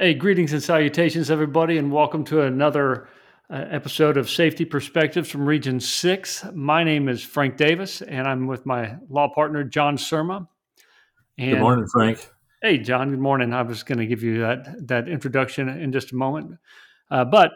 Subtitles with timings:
[0.00, 3.08] Hey, greetings and salutations, everybody, and welcome to another
[3.50, 6.44] uh, episode of Safety Perspectives from Region 6.
[6.54, 10.46] My name is Frank Davis, and I'm with my law partner, John Surma.
[11.36, 12.30] And, good morning, Frank.
[12.62, 13.52] Hey, John, good morning.
[13.52, 16.60] I was going to give you that, that introduction in just a moment.
[17.10, 17.50] Uh, but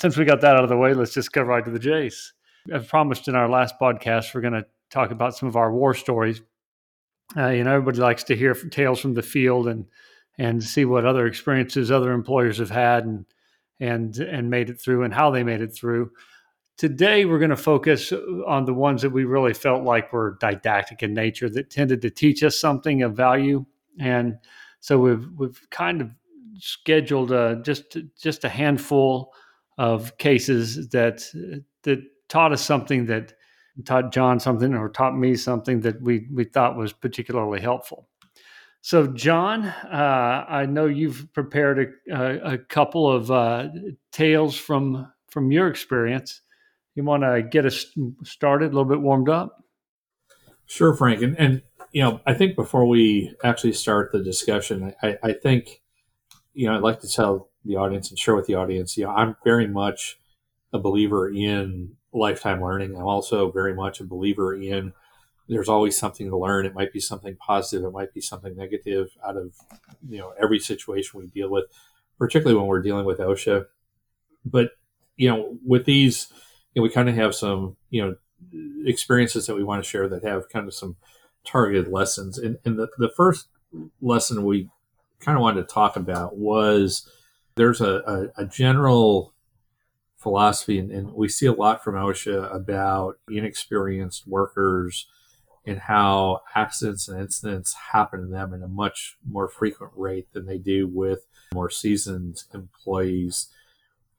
[0.00, 2.32] since we got that out of the way, let's just go right to the chase.
[2.72, 5.94] As promised in our last podcast, we're going to talk about some of our war
[5.94, 6.42] stories.
[7.36, 9.86] Uh, you know, everybody likes to hear tales from the field and
[10.38, 13.24] and see what other experiences other employers have had and
[13.80, 16.10] and and made it through and how they made it through.
[16.76, 18.12] Today we're going to focus
[18.46, 22.10] on the ones that we really felt like were didactic in nature that tended to
[22.10, 23.64] teach us something of value
[23.98, 24.36] and
[24.80, 26.10] so we've we've kind of
[26.58, 29.32] scheduled uh, just just a handful
[29.78, 31.24] of cases that
[31.82, 31.98] that
[32.28, 33.34] taught us something that
[33.84, 38.08] taught John something or taught me something that we we thought was particularly helpful.
[38.86, 43.66] So, John, uh, I know you've prepared a, a couple of uh,
[44.12, 46.40] tales from from your experience.
[46.94, 47.86] You want to get us
[48.22, 49.60] started, a little bit warmed up?
[50.66, 51.20] Sure, Frank.
[51.20, 55.82] And, and you know, I think before we actually start the discussion, I, I think
[56.54, 58.96] you know I'd like to tell the audience and share with the audience.
[58.96, 60.16] You know, I'm very much
[60.72, 62.94] a believer in lifetime learning.
[62.94, 64.92] I'm also very much a believer in
[65.48, 66.66] there's always something to learn.
[66.66, 67.84] It might be something positive.
[67.84, 69.54] It might be something negative out of
[70.08, 71.66] you know every situation we deal with,
[72.18, 73.66] particularly when we're dealing with OSHA.
[74.44, 74.70] But
[75.16, 76.28] you know, with these,
[76.74, 78.16] you know, we kind of have some you know
[78.84, 80.96] experiences that we want to share that have kind of some
[81.44, 82.38] targeted lessons.
[82.38, 83.46] And, and the, the first
[84.00, 84.68] lesson we
[85.20, 87.08] kind of wanted to talk about was
[87.54, 89.32] there's a, a, a general
[90.16, 95.06] philosophy, and, and, we see a lot from OSHA about inexperienced workers
[95.66, 100.46] and how accidents and incidents happen to them in a much more frequent rate than
[100.46, 103.48] they do with more seasoned employees.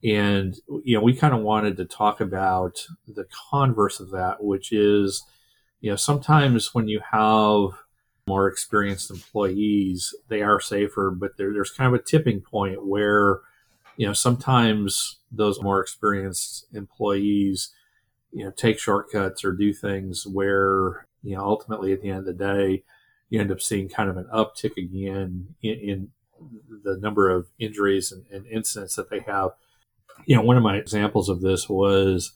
[0.04, 4.72] And, you know, we kind of wanted to talk about the converse of that, which
[4.72, 5.24] is,
[5.80, 7.80] you know, sometimes when you have
[8.28, 13.40] more experienced employees, they are safer, but there, there's kind of a tipping point where,
[13.96, 17.74] you know, sometimes those more experienced employees,
[18.34, 22.26] you know, take shortcuts or do things where you know, ultimately at the end of
[22.26, 22.84] the day,
[23.30, 26.10] you end up seeing kind of an uptick again in, in
[26.84, 29.52] the number of injuries and, and, incidents that they have.
[30.26, 32.32] You know, one of my examples of this was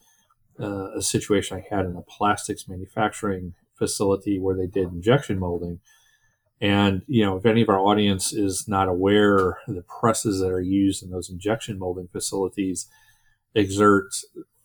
[0.59, 5.79] uh, a situation I had in a plastics manufacturing facility where they did injection molding.
[6.59, 10.61] And, you know, if any of our audience is not aware, the presses that are
[10.61, 12.87] used in those injection molding facilities
[13.55, 14.13] exert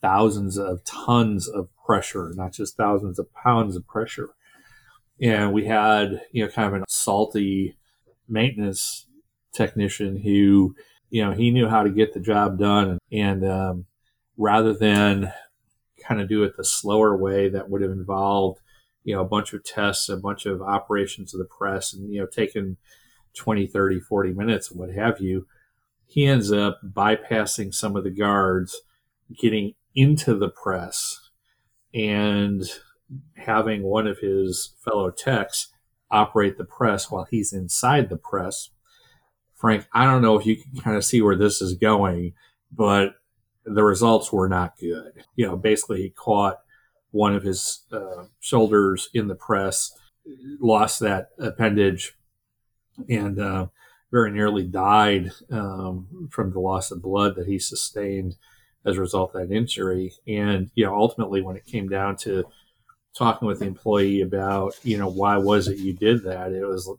[0.01, 4.31] thousands of tons of pressure, not just thousands of pounds of pressure.
[5.21, 7.77] And we had, you know, kind of a salty
[8.29, 9.07] maintenance
[9.53, 10.75] technician who,
[11.11, 12.99] you know, he knew how to get the job done.
[13.11, 13.87] And um,
[14.37, 15.33] rather than
[16.07, 18.61] kind of do it the slower way that would have involved,
[19.05, 22.21] you know, a bunch of tests, a bunch of operations of the press, and, you
[22.21, 22.77] know, taking
[23.35, 25.47] 20, 30, 40 minutes what have you,
[26.07, 28.81] he ends up bypassing some of the guards,
[29.37, 31.31] getting into the press
[31.95, 32.63] and
[33.37, 35.69] having one of his fellow techs
[36.11, 38.71] operate the press while he's inside the press.
[39.55, 42.35] Frank, I don't know if you can kind of see where this is going,
[42.71, 43.15] but
[43.65, 45.25] the results were not good.
[45.35, 46.59] You know, basically, he caught
[47.11, 49.91] one of his uh, shoulders in the press,
[50.61, 52.17] lost that appendage,
[53.09, 53.67] and uh,
[54.13, 58.37] very nearly died um, from the loss of blood that he sustained
[58.87, 60.13] as a result of that injury.
[60.27, 62.45] And, you know, ultimately when it came down to
[63.17, 66.53] talking with the employee about, you know, why was it you did that?
[66.53, 66.91] It was,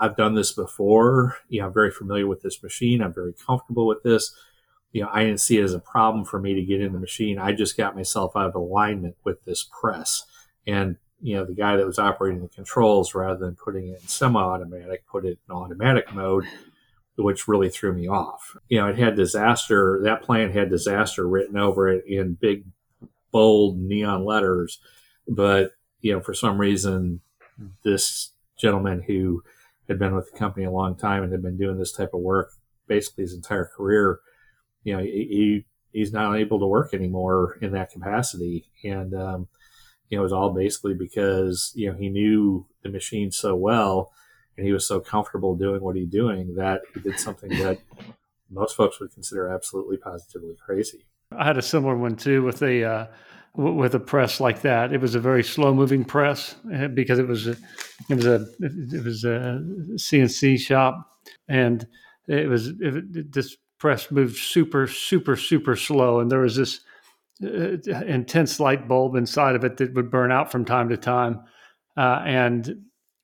[0.00, 1.36] I've done this before.
[1.48, 3.02] You know, I'm very familiar with this machine.
[3.02, 4.34] I'm very comfortable with this.
[4.92, 7.00] You know, I didn't see it as a problem for me to get in the
[7.00, 7.38] machine.
[7.38, 10.24] I just got myself out of alignment with this press.
[10.66, 14.08] And, you know, the guy that was operating the controls, rather than putting it in
[14.08, 16.44] semi automatic, put it in automatic mode
[17.22, 18.56] which really threw me off.
[18.68, 22.64] You know, it had disaster, that plant had disaster written over it in big,
[23.30, 24.78] bold neon letters.
[25.28, 27.20] But, you know, for some reason,
[27.84, 29.42] this gentleman who
[29.88, 32.20] had been with the company a long time and had been doing this type of
[32.20, 32.50] work
[32.88, 34.20] basically his entire career,
[34.84, 38.66] you know, he, he's not able to work anymore in that capacity.
[38.84, 39.48] And, um,
[40.08, 44.12] you know, it was all basically because, you know, he knew the machine so well
[44.56, 47.78] and he was so comfortable doing what he's doing that he did something that
[48.50, 51.06] most folks would consider absolutely positively crazy.
[51.30, 53.06] I had a similar one too with a uh,
[53.54, 54.92] with a press like that.
[54.92, 57.56] It was a very slow moving press eh, because it was a,
[58.08, 59.62] it was a it was a
[59.94, 61.08] CNC shop
[61.48, 61.86] and
[62.28, 66.80] it was it, this press moved super super super slow and there was this
[67.42, 67.76] uh,
[68.06, 71.40] intense light bulb inside of it that would burn out from time to time
[71.96, 72.76] uh, and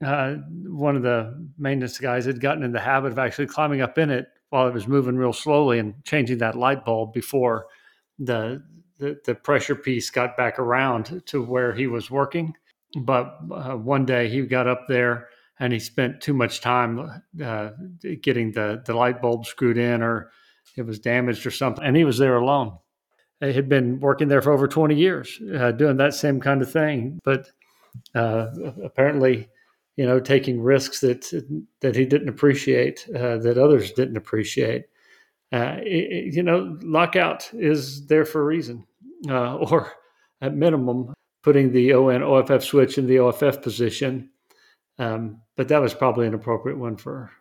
[0.05, 0.35] uh,
[0.67, 4.11] one of the maintenance guys had gotten in the habit of actually climbing up in
[4.11, 7.67] it while it was moving real slowly and changing that light bulb before
[8.19, 8.63] the
[8.99, 12.55] the, the pressure piece got back around to where he was working.
[13.01, 15.29] But uh, one day he got up there
[15.61, 17.71] and he spent too much time uh,
[18.23, 20.31] getting the, the light bulb screwed in or
[20.77, 21.85] it was damaged or something.
[21.85, 22.79] And he was there alone.
[23.41, 26.71] He had been working there for over 20 years uh, doing that same kind of
[26.71, 27.21] thing.
[27.23, 27.51] But
[28.15, 28.49] uh,
[28.83, 29.49] apparently,
[29.99, 31.27] you know, taking risks that
[31.81, 34.85] that he didn't appreciate, uh, that others didn't appreciate.
[35.53, 38.87] Uh, it, you know, lockout is there for a reason,
[39.29, 39.91] uh, or
[40.41, 41.13] at minimum,
[41.43, 44.31] putting the ON OFF switch in the OFF position.
[45.01, 47.33] Um, but that was probably an appropriate one for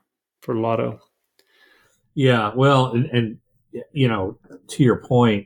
[0.42, 1.00] for LOTO.
[2.16, 3.38] Yeah, well, and, and
[3.92, 4.40] you know,
[4.70, 5.46] to your point,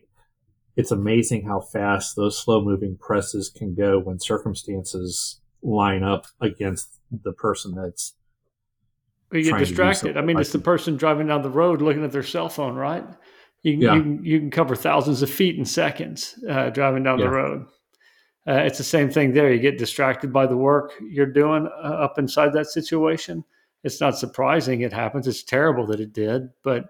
[0.77, 6.99] it's amazing how fast those slow moving presses can go when circumstances line up against
[7.23, 8.13] the person that's
[9.31, 10.17] you get distracted.
[10.17, 13.05] I mean, it's the person driving down the road looking at their cell phone, right?
[13.63, 13.95] You, yeah.
[13.95, 17.25] you, can, you can cover thousands of feet in seconds uh, driving down yeah.
[17.25, 17.65] the road.
[18.47, 19.53] Uh, it's the same thing there.
[19.53, 23.43] You get distracted by the work you're doing uh, up inside that situation.
[23.83, 25.27] It's not surprising it happens.
[25.27, 26.85] It's terrible that it did, but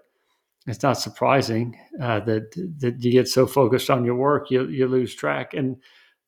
[0.65, 4.87] it's not surprising uh, that that you get so focused on your work you you
[4.87, 5.53] lose track.
[5.53, 5.77] And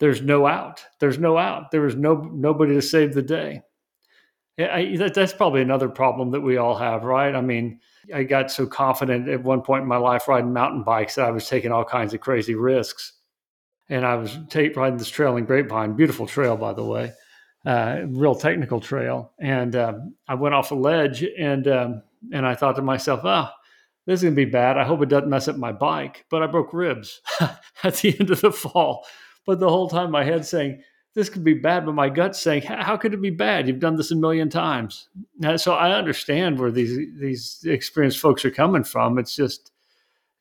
[0.03, 0.83] there's no out.
[1.00, 1.71] There's no out.
[1.71, 3.61] There was no nobody to save the day.
[4.59, 7.33] I, that, that's probably another problem that we all have, right?
[7.33, 7.79] I mean,
[8.13, 11.31] I got so confident at one point in my life riding mountain bikes that I
[11.31, 13.13] was taking all kinds of crazy risks.
[13.88, 17.13] And I was take, riding this trail in Grapevine, beautiful trail, by the way,
[17.65, 19.31] uh, real technical trail.
[19.39, 22.03] And um, I went off a ledge and um,
[22.33, 23.47] and I thought to myself, oh,
[24.05, 24.77] this is going to be bad.
[24.77, 26.25] I hope it doesn't mess up my bike.
[26.29, 27.21] But I broke ribs
[27.83, 29.05] at the end of the fall.
[29.45, 32.63] But the whole time my head saying, this could be bad, but my gut's saying,
[32.63, 33.67] how could it be bad?
[33.67, 35.09] You've done this a million times.
[35.57, 39.19] so I understand where these these experienced folks are coming from.
[39.19, 39.71] It's just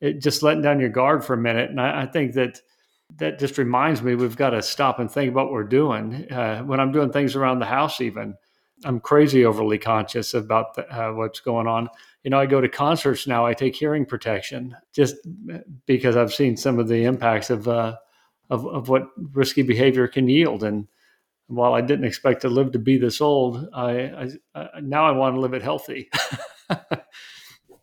[0.00, 2.62] it just letting down your guard for a minute, and I, I think that
[3.18, 6.32] that just reminds me we've got to stop and think about what we're doing.
[6.32, 8.34] Uh, when I'm doing things around the house, even
[8.84, 11.90] I'm crazy overly conscious about the, uh, what's going on.
[12.24, 13.44] You know, I go to concerts now.
[13.44, 15.16] I take hearing protection just
[15.84, 17.68] because I've seen some of the impacts of.
[17.68, 17.96] Uh,
[18.50, 20.62] of, of what risky behavior can yield.
[20.62, 20.88] And
[21.46, 25.12] while I didn't expect to live to be this old, I, I, I now I
[25.12, 26.10] want to live it healthy.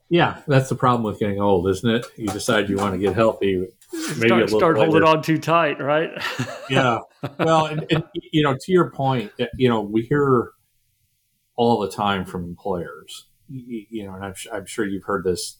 [0.10, 2.06] yeah, that's the problem with getting old, isn't it?
[2.18, 3.68] You decide you want to get healthy.
[4.18, 6.12] Maybe start, start holding on too tight, right?
[6.70, 7.00] yeah.
[7.40, 10.52] Well, and, and, you know, to your point, you know, we hear
[11.56, 15.58] all the time from employers, you, you know, and I'm, I'm sure you've heard this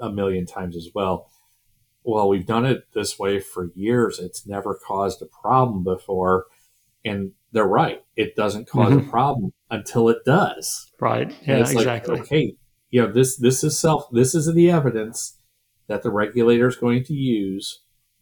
[0.00, 1.28] a million times as well
[2.04, 4.18] well, we've done it this way for years.
[4.18, 6.46] It's never caused a problem before.
[7.04, 8.02] And they're right.
[8.16, 9.08] It doesn't because mm-hmm.
[9.08, 10.90] a problem until it does.
[11.00, 11.34] Right.
[11.42, 11.84] Yeah, exactly.
[11.84, 12.54] Like, okay,
[12.90, 15.38] you know, this this is self this is the evidence
[15.88, 17.80] that the regulator is going to use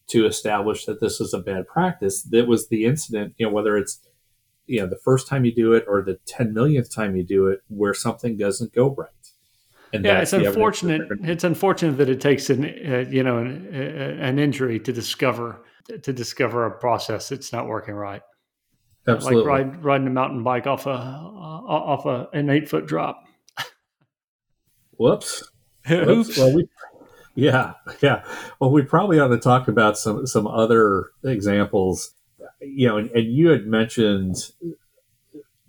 [0.08, 2.22] to establish that this is a bad practice.
[2.22, 4.00] That was the incident, you know, whether it's
[4.66, 7.48] you know the first time you do it or the 10 millionth time you do
[7.48, 9.08] it where something doesn't go right
[9.92, 11.02] and yeah, it's unfortunate.
[11.22, 15.64] It's unfortunate that it takes an uh, you know an, uh, an, injury to discover
[16.02, 18.22] to discover a process that's not working right.
[19.06, 23.24] Absolutely, like ride, riding a mountain bike off a off a, an eight foot drop.
[24.98, 25.50] Whoops.
[25.90, 26.36] Oops.
[26.36, 26.68] Well, we,
[27.34, 28.24] yeah, yeah.
[28.60, 32.12] Well, we probably ought to talk about some some other examples.
[32.60, 34.36] You know, and, and you had mentioned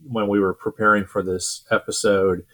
[0.03, 2.45] when we were preparing for this episode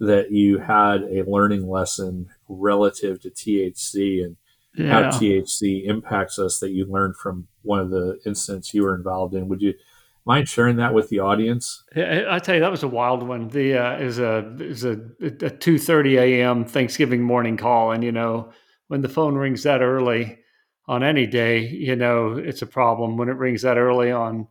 [0.00, 4.36] that you had a learning lesson relative to THC and
[4.76, 4.92] yeah.
[4.92, 9.34] how THC impacts us that you learned from one of the incidents you were involved
[9.34, 9.48] in.
[9.48, 9.74] Would you
[10.24, 11.82] mind sharing that with the audience?
[11.96, 13.48] I tell you, that was a wild one.
[13.48, 16.64] The uh, is a is a, a two thirty a.m.
[16.64, 18.52] Thanksgiving morning call, and you know
[18.86, 20.38] when the phone rings that early
[20.86, 23.16] on any day, you know it's a problem.
[23.16, 24.46] When it rings that early on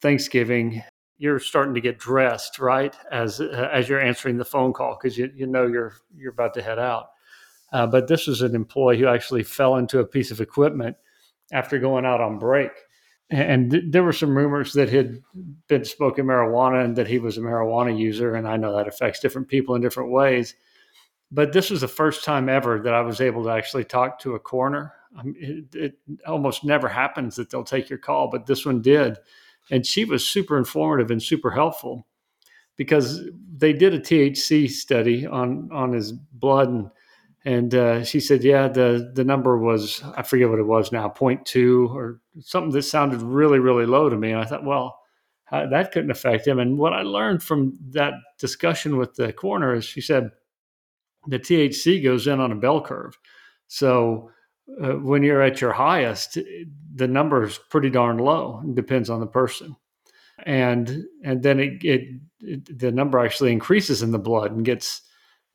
[0.00, 0.82] Thanksgiving,
[1.18, 5.16] you're starting to get dressed right as uh, as you're answering the phone call because
[5.18, 7.08] you, you know you're you're about to head out
[7.72, 10.96] Uh, but this was an employee who actually fell into a piece of equipment
[11.52, 12.70] after going out on break.
[13.30, 15.22] And th- there were some rumors that he'd
[15.68, 18.34] been smoking marijuana and that he was a marijuana user.
[18.34, 20.54] And I know that affects different people in different ways.
[21.30, 24.34] But this was the first time ever that I was able to actually talk to
[24.34, 24.92] a coroner.
[25.18, 28.82] I mean, it, it almost never happens that they'll take your call, but this one
[28.82, 29.16] did.
[29.72, 32.06] And she was super informative and super helpful
[32.76, 33.22] because
[33.56, 36.90] they did a THC study on on his blood and
[37.44, 41.08] and uh, she said, yeah, the the number was I forget what it was now,
[41.08, 44.30] 0.2 or something that sounded really really low to me.
[44.30, 45.00] And I thought, well,
[45.50, 46.58] that couldn't affect him.
[46.58, 50.30] And what I learned from that discussion with the coroner is she said
[51.26, 53.18] the THC goes in on a bell curve.
[53.68, 54.30] So
[54.80, 56.38] uh, when you're at your highest,
[56.94, 58.62] the number is pretty darn low.
[58.64, 59.76] It depends on the person.
[60.44, 65.02] And and then it, it, it, the number actually increases in the blood and gets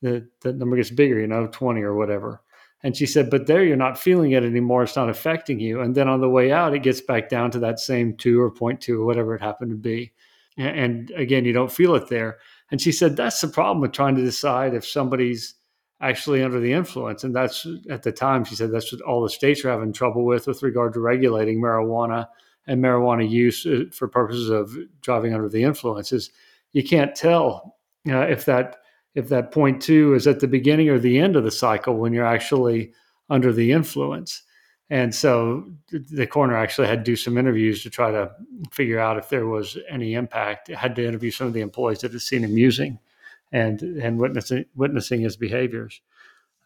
[0.01, 2.41] the the number gets bigger you know 20 or whatever.
[2.83, 4.83] And she said but there you're not feeling it anymore.
[4.83, 5.81] It's not affecting you.
[5.81, 8.51] And then on the way out it gets back down to that same 2 or
[8.51, 10.13] 0.2 or whatever it happened to be.
[10.57, 12.37] And again you don't feel it there.
[12.71, 15.55] And she said that's the problem with trying to decide if somebody's
[15.99, 19.29] actually under the influence and that's at the time she said that's what all the
[19.29, 22.27] states are having trouble with with regard to regulating marijuana
[22.67, 26.29] and marijuana use uh, for purposes of driving under the influence is
[26.73, 27.77] you can't tell
[28.09, 28.77] uh, if that
[29.15, 32.13] if that point two is at the beginning or the end of the cycle when
[32.13, 32.93] you're actually
[33.31, 34.43] under the influence.
[34.91, 38.31] And so the coroner actually had to do some interviews to try to
[38.71, 40.69] figure out if there was any impact.
[40.69, 42.99] It had to interview some of the employees that had seen him using
[43.51, 46.01] and and witnessing witnessing his behaviors.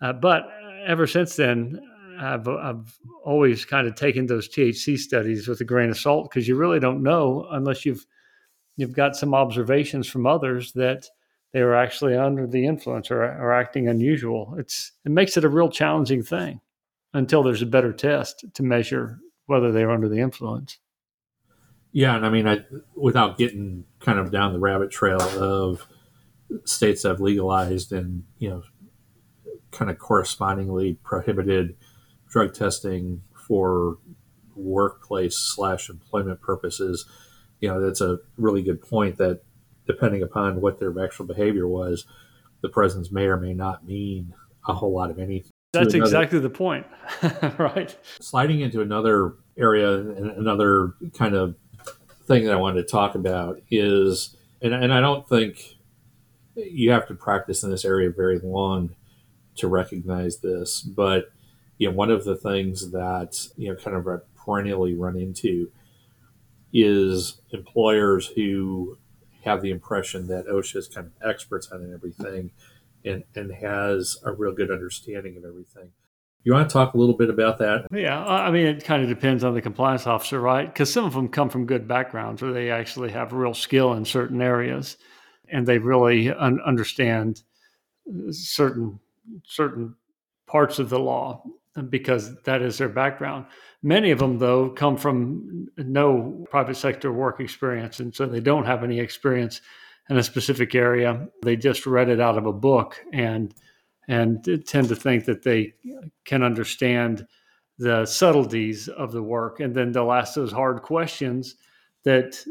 [0.01, 0.47] Uh, but
[0.85, 1.79] ever since then,
[2.19, 6.47] I've I've always kind of taken those THC studies with a grain of salt because
[6.47, 8.05] you really don't know unless you've
[8.77, 11.07] you've got some observations from others that
[11.53, 14.55] they were actually under the influence or, or acting unusual.
[14.57, 16.61] It's it makes it a real challenging thing
[17.13, 20.79] until there's a better test to measure whether they're under the influence.
[21.91, 22.63] Yeah, and I mean, I,
[22.95, 25.85] without getting kind of down the rabbit trail of
[26.65, 28.63] states that have legalized and you know
[29.72, 31.75] kind of correspondingly prohibited
[32.29, 33.98] drug testing for
[34.55, 37.05] workplace slash employment purposes,
[37.60, 39.41] you know, that's a really good point that
[39.88, 42.05] depending upon what their actual behavior was,
[42.62, 44.34] the presence may or may not mean
[44.67, 45.51] a whole lot of anything.
[45.74, 46.86] That's exactly the point,
[47.58, 47.96] right?
[48.20, 51.55] Sliding into another area and another kind of
[52.25, 55.77] thing that I wanted to talk about is, and, and I don't think
[56.55, 58.96] you have to practice in this area very long
[59.55, 61.31] to recognize this, but
[61.77, 65.72] you know, one of the things that, you know, kind of perennially run into
[66.72, 68.98] is employers who
[69.43, 72.51] have the impression that OSHA is kind of experts on everything
[73.03, 75.91] and, and has a real good understanding of everything.
[76.43, 77.88] You want to talk a little bit about that?
[77.91, 80.72] Yeah, I mean, it kind of depends on the compliance officer, right?
[80.72, 84.05] Because some of them come from good backgrounds where they actually have real skill in
[84.05, 84.98] certain areas,
[85.51, 87.43] and they really un- understand
[88.31, 89.00] certain
[89.46, 89.96] certain
[90.48, 91.43] parts of the law
[91.89, 93.46] because that is their background.
[93.81, 98.65] Many of them, though, come from no private sector work experience, and so they don't
[98.65, 99.62] have any experience
[100.10, 101.27] in a specific area.
[101.43, 103.53] They just read it out of a book and
[104.08, 105.74] and tend to think that they
[106.25, 107.25] can understand
[107.77, 111.55] the subtleties of the work, and then they'll ask those hard questions
[112.03, 112.43] that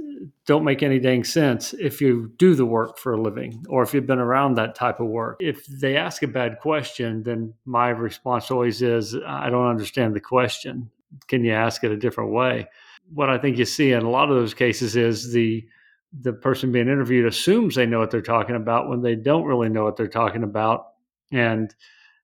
[0.46, 3.92] don't make any dang sense if you do the work for a living or if
[3.92, 5.38] you've been around that type of work.
[5.40, 10.20] If they ask a bad question, then my response always is, I don't understand the
[10.20, 10.90] question.
[11.26, 12.68] Can you ask it a different way?
[13.12, 15.64] What I think you see in a lot of those cases is the
[16.12, 19.68] the person being interviewed assumes they know what they're talking about when they don't really
[19.68, 20.86] know what they're talking about
[21.32, 21.74] and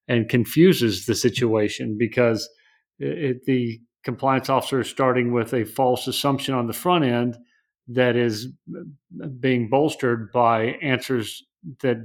[0.08, 2.48] and confuses the situation because
[2.98, 7.36] it, the compliance officer is starting with a false assumption on the front end
[7.88, 8.52] that is
[9.40, 11.42] being bolstered by answers
[11.80, 11.96] that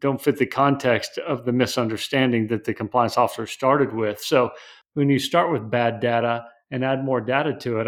[0.00, 4.20] don't fit the context of the misunderstanding that the compliance officer started with.
[4.20, 4.50] So
[4.94, 7.86] when you start with bad data and add more data to it,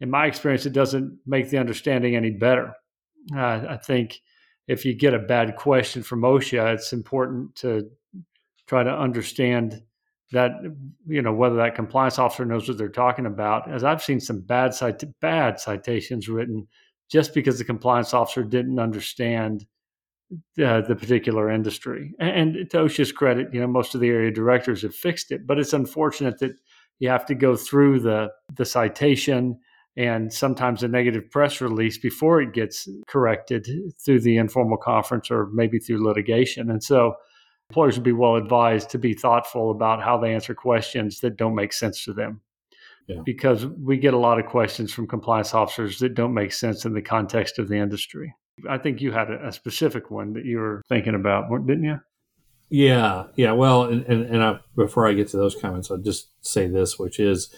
[0.00, 2.74] in my experience, it doesn't make the understanding any better.
[3.32, 4.20] Uh, I think
[4.66, 7.88] if you get a bad question from OSHA, it's important to
[8.66, 9.82] try to understand
[10.32, 10.52] that
[11.06, 13.70] you know whether that compliance officer knows what they're talking about.
[13.70, 14.74] As i've seen some bad
[15.20, 16.66] bad citations written
[17.10, 19.64] just because the compliance officer didn't understand
[20.56, 22.12] the, the particular industry.
[22.18, 25.46] And, and to osha's credit you know most of the area directors have fixed it
[25.46, 26.52] but it's unfortunate that
[26.98, 29.58] you have to go through the the citation
[29.96, 33.66] and sometimes a negative press release before it gets corrected
[34.04, 36.70] through the informal conference or maybe through litigation.
[36.70, 37.14] And so
[37.70, 41.54] employers would be well advised to be thoughtful about how they answer questions that don't
[41.54, 42.40] make sense to them.
[43.08, 43.20] Yeah.
[43.24, 46.92] Because we get a lot of questions from compliance officers that don't make sense in
[46.92, 48.34] the context of the industry.
[48.68, 52.00] I think you had a, specific one that you were thinking about, didn't you?
[52.68, 53.52] Yeah, yeah.
[53.52, 56.98] Well, and and, and I, before I get to those comments, I'll just say this,
[56.98, 57.54] which is,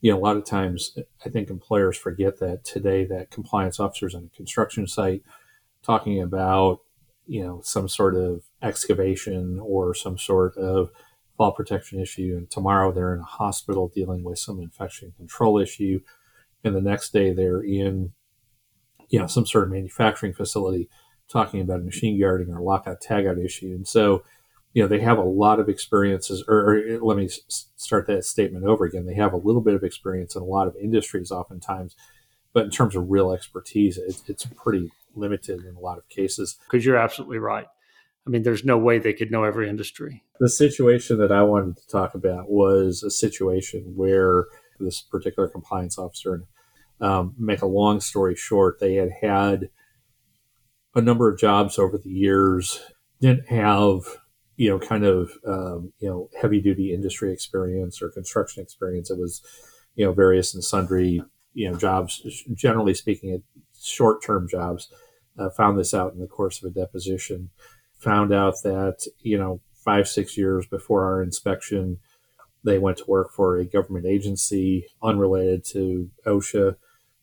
[0.00, 4.14] you know, a lot of times I think employers forget that today that compliance officers
[4.14, 5.22] on a construction site
[5.82, 6.80] talking about,
[7.26, 10.90] you know, some sort of excavation or some sort of
[11.36, 16.00] fall protection issue, and tomorrow they're in a hospital dealing with some infection control issue,
[16.64, 18.12] and the next day they're in,
[19.08, 20.88] you know, some sort of manufacturing facility
[21.30, 24.22] talking about a machine guarding or lockout tagout issue, and so
[24.74, 28.64] you know they have a lot of experiences or, or, let me start that statement
[28.64, 29.06] over again.
[29.06, 31.94] They have a little bit of experience in a lot of industries oftentimes
[32.52, 36.56] but in terms of real expertise it, it's pretty limited in a lot of cases.
[36.64, 37.66] Because you're absolutely right
[38.28, 40.22] I mean, there's no way they could know every industry.
[40.38, 44.44] The situation that I wanted to talk about was a situation where
[44.78, 46.44] this particular compliance officer,
[47.00, 49.70] um, make a long story short, they had had
[50.94, 52.80] a number of jobs over the years,
[53.18, 54.02] didn't have
[54.56, 59.10] you know kind of um, you know heavy duty industry experience or construction experience.
[59.10, 59.40] It was
[59.94, 61.22] you know various and sundry
[61.54, 62.20] you know jobs,
[62.54, 63.42] generally speaking,
[63.80, 64.92] short term jobs.
[65.38, 67.48] Uh, found this out in the course of a deposition
[67.98, 71.98] found out that, you know, five, six years before our inspection,
[72.64, 76.76] they went to work for a government agency unrelated to OSHA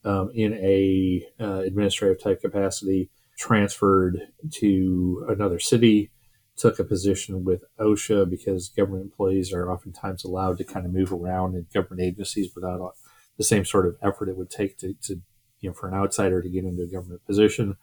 [0.04, 4.20] um, in a uh, administrative type capacity, transferred
[4.52, 6.12] to another city,
[6.58, 11.12] took a position with OSHA because government employees are oftentimes allowed to kind of move
[11.12, 12.94] around in government agencies without
[13.38, 15.22] the same sort of effort it would take to, to
[15.60, 17.76] you know, for an outsider to get into a government position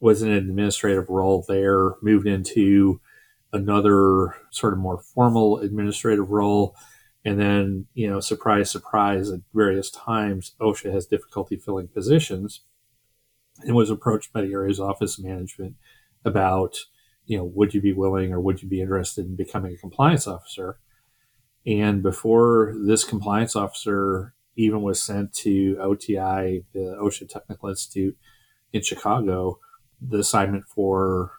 [0.00, 3.00] was in an administrative role there, moved into
[3.52, 6.74] another sort of more formal administrative role.
[7.24, 12.62] And then, you know, surprise, surprise, at various times, OSHA has difficulty filling positions
[13.62, 15.76] and was approached by the area's office management
[16.24, 16.78] about,
[17.26, 20.26] you know, would you be willing or would you be interested in becoming a compliance
[20.26, 20.78] officer?
[21.66, 28.16] And before this compliance officer even was sent to OTI, the OSHA Technical Institute
[28.72, 29.58] in Chicago,
[30.00, 31.32] the assignment for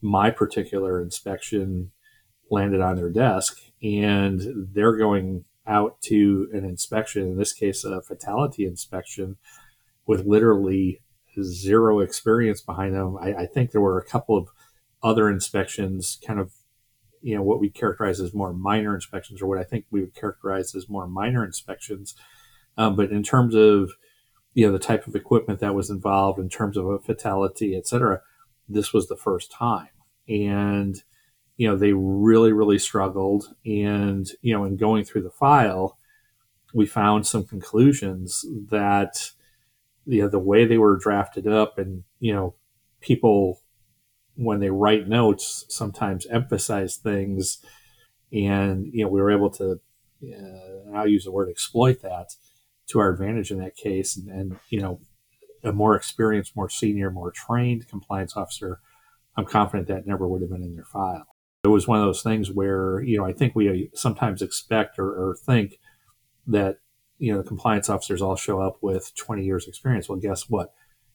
[0.00, 1.90] my particular inspection
[2.50, 4.42] landed on their desk and
[4.72, 9.36] they're going out to an inspection in this case a fatality inspection
[10.06, 11.00] with literally
[11.42, 13.16] zero experience behind them.
[13.20, 14.48] I, I, think there were a couple of
[15.02, 16.52] other inspections kind of
[17.20, 20.14] you know what we characterize as more minor inspections or what i think we would
[20.14, 22.14] characterize as more minor inspections.
[22.78, 23.92] Um, but in terms of
[24.56, 27.86] you know the type of equipment that was involved in terms of a fatality, et
[27.86, 28.22] cetera.
[28.66, 29.90] This was the first time,
[30.26, 30.96] and
[31.58, 33.54] you know they really really struggled.
[33.66, 35.98] And you know, in going through the file,
[36.72, 39.32] we found some conclusions that
[40.06, 42.54] you know the way they were drafted up, and you know,
[43.02, 43.60] people
[44.36, 47.58] when they write notes sometimes emphasize things,
[48.32, 49.80] and you know we were able to.
[50.24, 52.30] Uh, I'll use the word exploit that
[52.88, 54.16] to our advantage in that case.
[54.16, 55.00] And, and, you know,
[55.64, 58.80] a more experienced, more senior, more trained compliance officer,
[59.36, 61.26] I'm confident that never would have been in their file.
[61.64, 64.98] It was one of those things where, you know, I think we uh, sometimes expect
[64.98, 65.78] or, or think
[66.46, 66.78] that,
[67.18, 70.08] you know, compliance officers all show up with 20 years experience.
[70.08, 70.72] Well, guess what?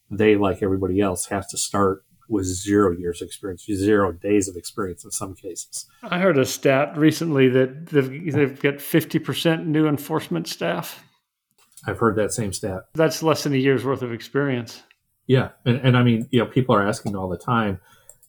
[0.10, 5.06] They, like everybody else, has to start with zero years experience, zero days of experience
[5.06, 5.86] in some cases.
[6.04, 11.04] I heard a stat recently that they've, they've got 50% new enforcement staff.
[11.88, 12.84] I've heard that same stat.
[12.94, 14.84] That's less than a year's worth of experience.
[15.28, 17.80] Yeah, and, and I mean, you know, people are asking all the time,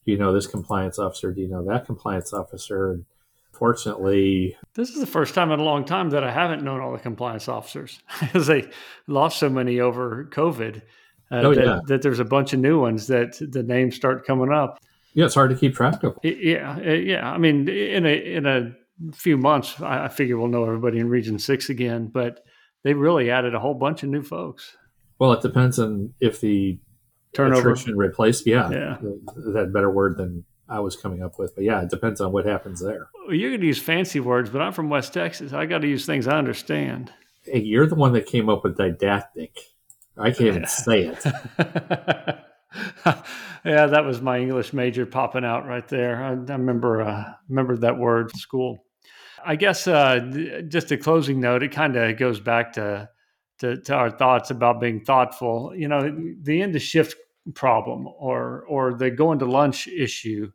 [0.05, 1.33] do you know this compliance officer?
[1.33, 2.93] Do you know that compliance officer?
[2.93, 3.05] And
[3.53, 6.93] fortunately, this is the first time in a long time that I haven't known all
[6.93, 8.69] the compliance officers because they
[9.07, 10.83] lost so many over COVID.
[11.31, 11.81] Uh, oh, that, yeah.
[11.87, 14.79] that there's a bunch of new ones that the names start coming up.
[15.15, 16.19] Yeah, it's hard to keep track of.
[16.23, 17.31] Yeah, yeah.
[17.31, 18.73] I mean, in a in a
[19.13, 22.07] few months, I figure we'll know everybody in Region Six again.
[22.07, 22.45] But
[22.85, 24.77] they really added a whole bunch of new folks.
[25.19, 26.79] Well, it depends on if the
[27.33, 28.45] turnover attrition replace.
[28.45, 28.97] Yeah, yeah,
[29.53, 31.55] that better word than I was coming up with.
[31.55, 33.09] But yeah, it depends on what happens there.
[33.27, 35.53] Well, you're going to use fancy words, but I'm from West Texas.
[35.53, 37.13] I got to use things I understand.
[37.45, 39.57] Hey, you're the one that came up with didactic.
[40.17, 41.25] I can't even say it.
[43.65, 46.23] yeah, that was my English major popping out right there.
[46.23, 48.85] I, I remember uh, remember that word school.
[49.45, 53.09] I guess uh, just a closing note, it kind of goes back to,
[53.59, 55.73] to, to our thoughts about being thoughtful.
[55.75, 57.17] You know, the end of shift
[57.55, 60.51] problem or or the going to lunch issue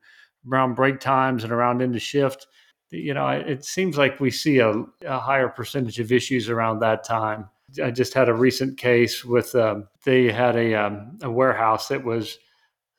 [0.49, 2.47] around break times and around into shift,
[2.89, 4.71] you know, it seems like we see a,
[5.05, 7.49] a higher percentage of issues around that time.
[7.83, 12.03] I just had a recent case with um, they had a um, a warehouse that
[12.03, 12.39] was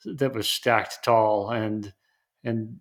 [0.04, 1.92] that was stacked tall and
[2.44, 2.78] and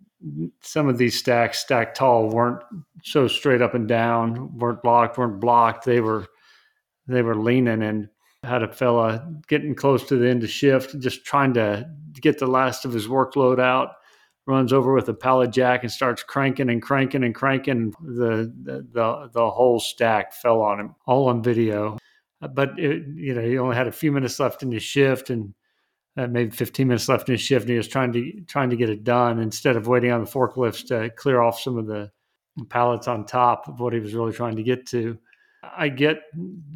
[0.61, 2.63] some of these stacks stacked tall weren't
[3.03, 5.85] so straight up and down, weren't blocked, weren't blocked.
[5.85, 6.27] They were
[7.07, 8.09] they were leaning and
[8.43, 12.47] had a fella getting close to the end of shift, just trying to get the
[12.47, 13.93] last of his workload out.
[14.45, 17.93] Runs over with a pallet jack and starts cranking and cranking and cranking.
[18.01, 21.97] The the the, the whole stack fell on him, all on video.
[22.39, 25.53] But it, you know, he only had a few minutes left in his shift, and
[26.17, 28.75] uh, maybe 15 minutes left in his shift, and he was trying to trying to
[28.75, 32.11] get it done instead of waiting on the forklifts to clear off some of the
[32.69, 35.17] pallets on top of what he was really trying to get to.
[35.63, 36.21] I get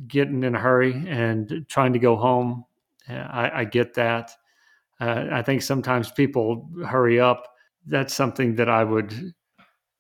[0.08, 2.66] getting in a hurry and trying to go home.
[3.10, 4.32] I, I get that.
[5.00, 7.48] Uh, I think sometimes people hurry up.
[7.88, 9.34] That's something that I would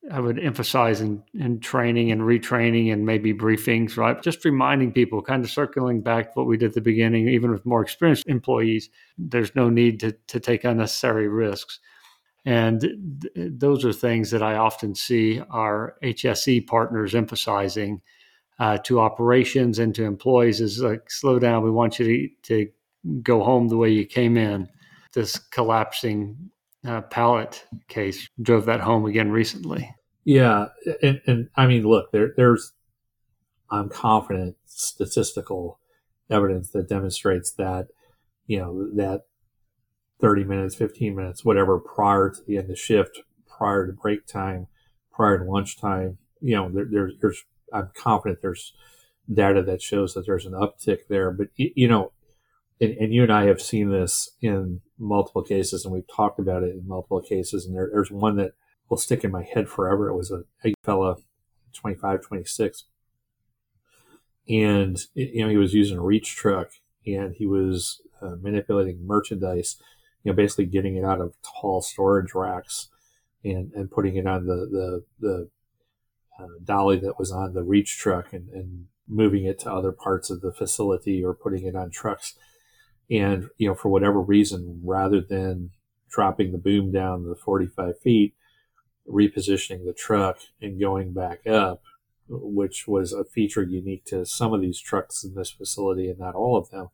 [0.09, 4.21] I would emphasize in, in training and retraining and maybe briefings, right?
[4.21, 7.51] Just reminding people, kind of circling back to what we did at the beginning, even
[7.51, 11.79] with more experienced employees, there's no need to, to take unnecessary risks.
[12.45, 18.01] And th- those are things that I often see our HSE partners emphasizing
[18.57, 21.63] uh, to operations and to employees is like, slow down.
[21.63, 22.71] We want you to, to
[23.21, 24.67] go home the way you came in.
[25.13, 26.49] This collapsing
[26.85, 29.93] uh, pallet case drove that home again recently.
[30.23, 30.67] Yeah,
[31.01, 32.73] and, and I mean, look, there, there's,
[33.69, 35.79] I'm confident statistical
[36.29, 37.87] evidence that demonstrates that,
[38.45, 39.23] you know, that
[40.19, 44.67] 30 minutes, 15 minutes, whatever, prior to the end of shift, prior to break time,
[45.11, 48.73] prior to lunchtime, you know, there, there, there's I'm confident there's
[49.31, 51.31] data that shows that there's an uptick there.
[51.31, 52.11] But you know,
[52.81, 56.63] and, and, you and I have seen this in multiple cases, and we've talked about
[56.63, 57.65] it in multiple cases.
[57.65, 58.53] And there, there's one that
[58.89, 60.09] will stick in my head forever.
[60.09, 61.17] It was a, a fella,
[61.73, 62.85] 25, 26,
[64.49, 66.71] and you know he was using a reach truck,
[67.05, 69.77] and he was uh, manipulating merchandise.
[70.23, 72.89] You know, basically getting it out of tall storage racks
[73.43, 75.49] and, and putting it on the, the, the
[76.39, 80.29] uh, dolly that was on the reach truck and, and moving it to other parts
[80.29, 82.35] of the facility or putting it on trucks.
[83.11, 85.71] And, you know, for whatever reason, rather than
[86.09, 88.33] dropping the boom down the 45 feet,
[89.07, 91.81] repositioning the truck and going back up,
[92.29, 96.35] which was a feature unique to some of these trucks in this facility and not
[96.35, 96.87] all of them.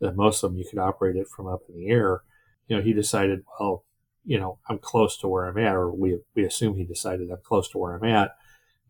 [0.00, 2.22] That most of them you could operate it from up in the air.
[2.68, 3.84] You know, he decided, well,
[4.24, 7.38] you know, I'm close to where I'm at, or we we assume he decided I'm
[7.42, 8.36] close to where I'm at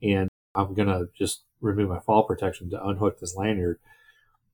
[0.02, 3.78] and I'm gonna just remove my fall protection to unhook this lanyard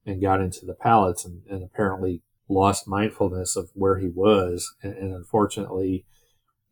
[0.06, 4.74] and got into the pallets and, and apparently lost mindfulness of where he was.
[4.82, 6.04] And, and, unfortunately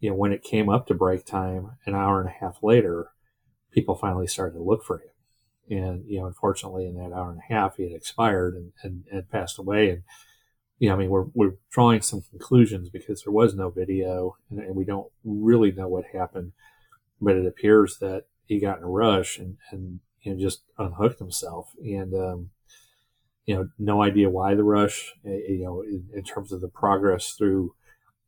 [0.01, 3.09] you know when it came up to break time an hour and a half later
[3.73, 5.79] people finally started to look for him.
[5.79, 9.05] And you know unfortunately in that hour and a half he had expired and, and,
[9.11, 9.91] and passed away.
[9.91, 10.03] And
[10.79, 14.61] you know i mean we're, we're drawing some conclusions because there was no video and,
[14.61, 16.53] and we don't really know what happened.
[17.21, 20.01] But it appears that he got in a rush and, and
[20.39, 21.73] just unhooked himself.
[21.81, 22.51] And, um,
[23.49, 26.61] you know, no idea why the rush, eh, eh, you know, in, in, terms of
[26.61, 27.75] the progress through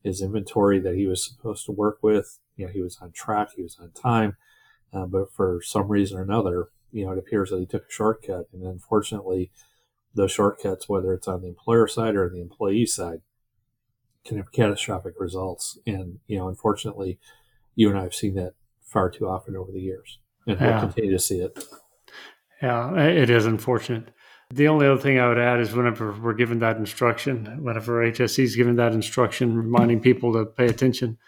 [0.02, 2.38] his inventory that he was supposed to work with.
[2.56, 4.38] You know, he was on track, he was on time,
[4.94, 7.92] uh, but for some reason or another, you know, it appears that he took a
[7.92, 8.46] shortcut.
[8.54, 9.50] And unfortunately,
[10.14, 13.20] those shortcuts, whether it's on the employer side or the employee side,
[14.24, 15.78] can have catastrophic results.
[15.86, 17.18] And, you know, unfortunately,
[17.74, 21.10] you and I have seen that far too often over the years, and we'll continue
[21.10, 21.62] to see it.
[22.62, 24.14] Yeah, it is unfortunate.
[24.52, 28.42] The only other thing I would add is whenever we're given that instruction, whenever HSE
[28.42, 31.18] is given that instruction, reminding people to pay attention.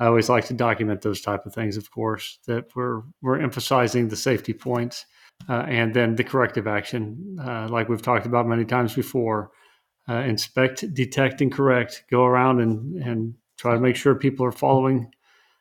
[0.00, 4.08] I always like to document those type of things, of course, that we're we're emphasizing
[4.08, 5.06] the safety points
[5.48, 9.52] uh, and then the corrective action, uh, like we've talked about many times before.
[10.08, 12.04] Uh, inspect, detect, and correct.
[12.10, 15.12] Go around and and try to make sure people are following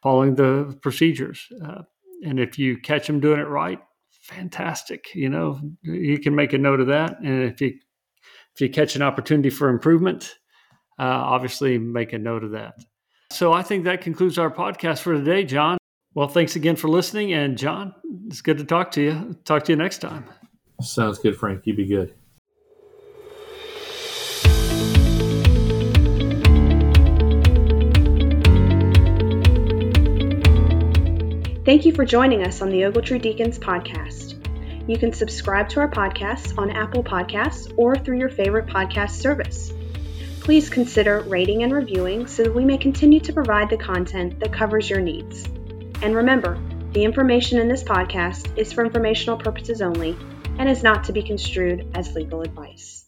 [0.01, 1.47] following the procedures.
[1.63, 1.83] Uh,
[2.25, 3.79] and if you catch them doing it right,
[4.23, 5.13] fantastic.
[5.13, 7.19] You know, you can make a note of that.
[7.19, 7.77] And if you
[8.55, 10.35] if you catch an opportunity for improvement,
[10.99, 12.75] uh, obviously make a note of that.
[13.31, 15.77] So I think that concludes our podcast for today, John.
[16.13, 17.33] Well, thanks again for listening.
[17.33, 17.93] And John,
[18.27, 19.35] it's good to talk to you.
[19.45, 20.25] Talk to you next time.
[20.81, 21.65] Sounds good, Frank.
[21.65, 22.13] You be good.
[31.65, 34.35] Thank you for joining us on the Ogletree Deakins podcast.
[34.89, 39.71] You can subscribe to our podcast on Apple Podcasts or through your favorite podcast service.
[40.41, 44.51] Please consider rating and reviewing so that we may continue to provide the content that
[44.51, 45.45] covers your needs.
[46.01, 46.59] And remember,
[46.91, 50.17] the information in this podcast is for informational purposes only
[50.59, 53.02] and is not to be construed as legal advice.